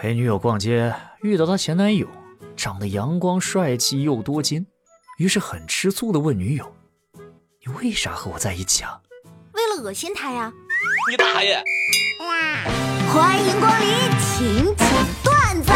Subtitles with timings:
[0.00, 2.08] 陪女友逛街，遇到她前男友，
[2.56, 4.66] 长得阳光帅气又多金，
[5.18, 6.74] 于是很吃醋的问女友
[7.62, 8.98] ：“你为啥和我在一起啊？”
[9.52, 10.50] 为了恶心他呀！
[11.10, 11.62] 你大爷！
[13.12, 13.88] 欢迎光临
[14.22, 14.88] 请讲
[15.22, 15.70] 段子。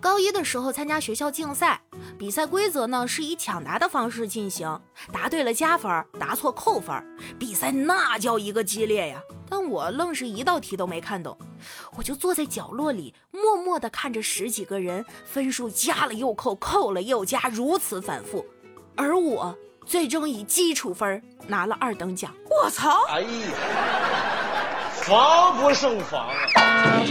[0.00, 1.80] 高一的时候参加学校竞赛，
[2.18, 4.80] 比赛规则呢是以抢答的方式进行，
[5.12, 6.92] 答对了加分，答错扣分。
[7.38, 9.22] 比赛那叫一个激烈呀！
[9.50, 11.36] 但我愣是一道题都没看懂，
[11.96, 18.46] 我就坐在角落里，默默地看着十几个人分数加了又扣，扣了又加，如此反复，
[18.96, 22.32] 而我最终以基础分拿了二等奖。
[22.48, 23.04] 我操！
[23.08, 23.28] 哎呀，
[24.94, 27.02] 防不胜防啊！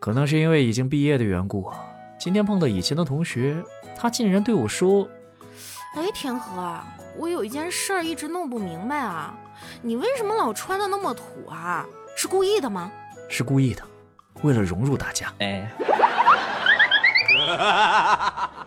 [0.00, 1.70] 可能是因为已经毕业的缘故，
[2.18, 3.62] 今天碰到以前的同学，
[3.96, 5.06] 他竟然对我说
[5.94, 6.78] ：“哎，天河，
[7.16, 9.34] 我有一件事儿一直弄不明白啊，
[9.82, 11.84] 你为什么老穿的那么土啊？
[12.16, 12.90] 是故意的吗
[13.28, 13.82] ？”“是故意的，
[14.42, 15.32] 为了融入大家。
[15.40, 15.68] ”“哎，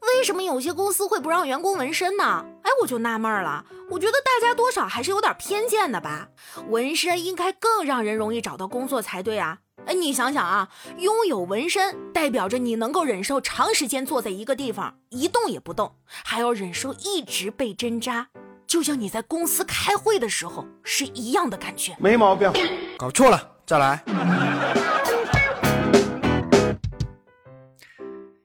[0.00, 2.44] 为什么有些公司会不让员工纹身呢？
[2.62, 6.28] 哎，我就纳闷了，我觉得大家多少还是有点偏见的吧？
[6.68, 18.26] 纹身应该更让人容易找到工作才对啊。”哎，你想想啊，拥有纹身代表着你能够忍受长时间坐在一个地方一动也不动，还要忍受一直被针扎，
[18.66, 21.96] 就像你在公司开会的时候是一样的感觉。
[22.00, 22.52] 没毛病，
[22.98, 24.02] 搞错了，再来。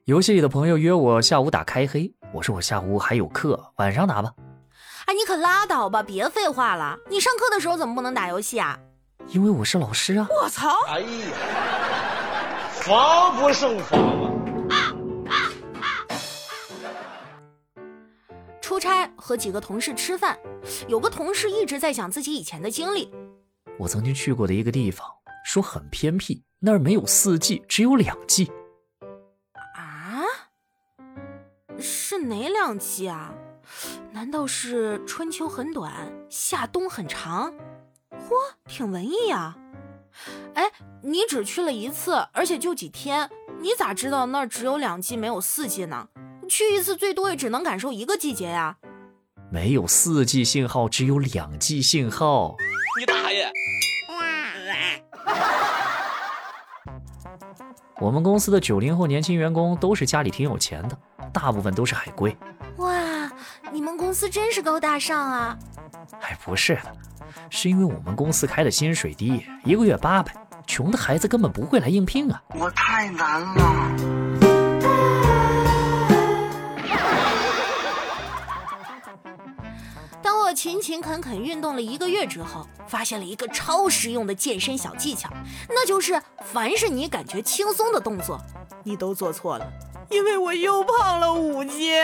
[0.04, 4.32] 游戏里的朋友约我下午打开黑，我说我下午还有课，晚上打吧。
[5.06, 6.96] 哎，你可拉倒吧，别废话了。
[7.10, 8.78] 你上课的时候怎么不能打游戏啊？
[9.28, 10.26] 因为我是老师啊！
[10.30, 10.68] 我操！
[10.88, 11.08] 哎呀，
[12.72, 14.00] 防不胜防
[14.68, 14.94] 啊！
[18.60, 20.38] 出差和几个同事吃饭，
[20.88, 23.10] 有个同事一直在讲自己以前的经历。
[23.78, 25.06] 我曾经去过的一个地方，
[25.44, 28.50] 说很偏僻，那儿没有四季，只有两季。
[29.74, 30.24] 啊？
[31.78, 33.32] 是哪两季啊？
[34.10, 37.52] 难道是春秋很短，夏冬很长？
[38.28, 38.34] 嚯，
[38.66, 39.56] 挺文艺呀！
[40.54, 40.70] 哎，
[41.02, 43.28] 你只去了一次，而且就几天，
[43.60, 46.08] 你咋知道那儿只有两季没有四季呢？
[46.48, 48.76] 去一次最多也只能感受一个季节呀。
[49.50, 52.56] 没有四季信号，只有两季信号。
[52.98, 53.50] 你大爷！
[58.00, 60.98] 我们公司的九零后年轻员工都是家里挺有钱的，
[61.32, 62.36] 大部分都是海归。
[62.78, 63.30] 哇，
[63.70, 65.56] 你们公司真是高大上啊！
[66.20, 66.96] 哎，不是的。
[67.54, 70.34] 是因为我们公司开的薪水低，一个月八百，
[70.66, 72.42] 穷的孩子根本不会来应聘啊！
[72.54, 73.92] 我太难了。
[80.22, 85.28] 当我勤勤恳恳运动了一个月之后，发现了一个超实用的健身小技巧，
[85.68, 88.40] 那就是凡是你感觉轻松的动作，
[88.82, 89.70] 你都做错了，
[90.08, 92.02] 因为我又胖了五斤。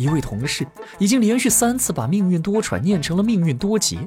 [0.00, 0.66] 一位同事
[0.98, 3.98] 已经连续三次把“命运多舛”念成了“命运多劫”，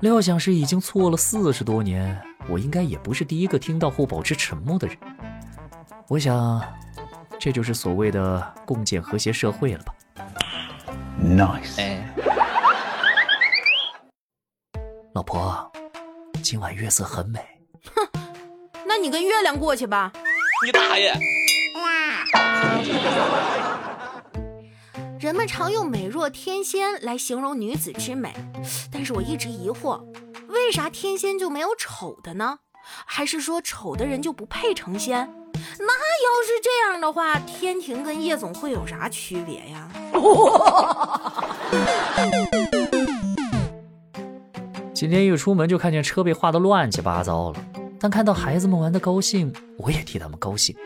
[0.00, 4.94] 料想是已经错了四十多年，我应该也不是第一个听到后保持沉默的人。
[6.08, 6.62] 我想，
[7.38, 9.94] 这就是所谓的共建和谐社会了吧
[11.18, 12.02] ？Nice。
[15.14, 15.72] 老婆，
[16.42, 17.40] 今晚月色很美。
[17.94, 18.06] 哼，
[18.86, 20.12] 那你跟月亮过去吧。
[20.66, 21.14] 你大爷！
[25.24, 28.30] 人们常用美若天仙来形容女子之美，
[28.92, 30.04] 但是我一直疑惑，
[30.48, 32.58] 为啥天仙就没有丑的呢？
[33.06, 35.26] 还是说丑的人就不配成仙？
[35.78, 39.90] 那要是这样的话，天庭跟夜总会有啥区别呀？
[44.92, 47.58] 今天一出门就看见车被画得乱七八糟了，
[47.98, 50.76] 但看到孩子们玩的高兴，我也替他们高兴，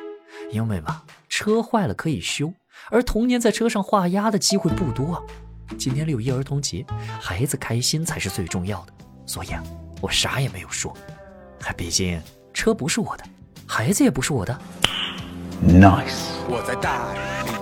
[0.53, 2.53] 因为嘛，车坏了可以修。
[2.91, 5.23] 而童年在车上画押的机会不多啊！
[5.79, 6.85] 今天六一儿童节，
[7.21, 8.93] 孩子开心才是最重要的，
[9.27, 9.63] 所以啊，
[10.01, 10.97] 我啥也没有说。
[11.77, 12.21] 毕竟
[12.55, 13.25] 车不是我的，
[13.67, 14.59] 孩子也不是我的。
[15.63, 16.29] Nice。
[16.49, 17.13] 我在大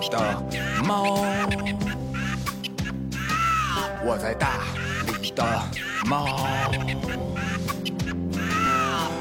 [0.00, 0.18] 理的
[0.84, 1.16] 猫，
[4.04, 4.60] 我在大
[5.20, 5.44] 理的
[6.06, 6.38] 猫。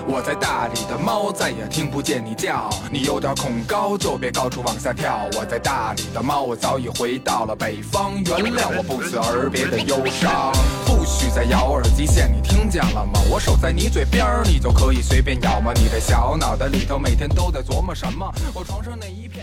[0.07, 5.27] 我在大理的猫再也听不见你叫，你有点恐高就别高处往下跳。
[5.35, 10.53] 我在大理的猫，我早已回到了北方，原谅我不辞而别的忧伤。
[10.85, 13.19] 不许再咬我耳机线，你听见了吗？
[13.31, 15.73] 我守在你嘴边，你就可以随便咬吗？
[15.73, 18.31] 你的小脑袋里头每天都在琢磨什么？
[18.53, 19.34] 我床上那一片？